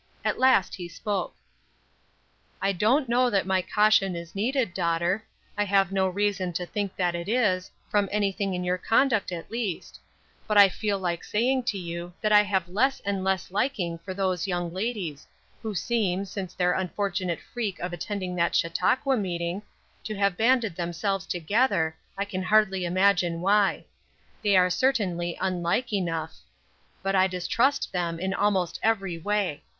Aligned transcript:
At 0.25 0.39
last 0.39 0.73
he 0.73 0.87
spoke: 0.89 1.35
"I 2.59 2.71
don't 2.71 3.07
know 3.07 3.29
that 3.29 3.45
my 3.45 3.61
caution 3.61 4.15
is 4.15 4.33
needed, 4.33 4.73
daughter 4.73 5.23
I 5.55 5.63
have 5.65 5.91
no 5.91 6.07
reason 6.07 6.53
to 6.53 6.65
think 6.65 6.95
that 6.95 7.13
it 7.13 7.29
is, 7.29 7.69
from 7.87 8.09
anything 8.11 8.55
in 8.55 8.63
your 8.63 8.79
conduct 8.79 9.31
at 9.31 9.51
least; 9.51 9.99
but 10.47 10.57
I 10.57 10.69
feel 10.69 10.97
like 10.97 11.23
saying 11.23 11.65
to 11.65 11.77
you 11.77 12.13
that 12.19 12.31
I 12.31 12.41
have 12.41 12.67
less 12.67 12.99
and 13.01 13.23
less 13.23 13.51
liking 13.51 13.99
for 13.99 14.15
those 14.15 14.47
young 14.47 14.73
ladies, 14.73 15.27
who 15.61 15.75
seem, 15.75 16.25
since 16.25 16.55
their 16.55 16.73
unfortunate 16.73 17.39
freak 17.39 17.77
of 17.77 17.93
attending 17.93 18.33
that 18.37 18.55
Chautauqua 18.55 19.15
meeting, 19.15 19.61
to 20.05 20.15
have 20.15 20.35
banded 20.35 20.75
themselves 20.75 21.27
together, 21.27 21.95
I 22.17 22.25
can 22.25 22.41
hardly 22.41 22.85
imagine 22.85 23.39
why; 23.39 23.85
they 24.41 24.57
are 24.57 24.71
certainly 24.71 25.37
unlike 25.39 25.93
enough. 25.93 26.37
But 27.03 27.13
I 27.13 27.27
distrust 27.27 27.91
them 27.91 28.19
in 28.19 28.33
almost 28.33 28.79
every 28.81 29.19
way. 29.19 29.61